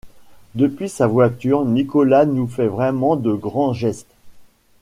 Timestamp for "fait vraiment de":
2.47-3.33